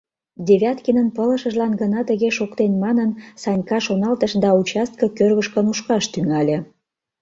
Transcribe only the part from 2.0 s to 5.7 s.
тыге шоктен манын, Санька шоналтыш да участке кӧргышкӧ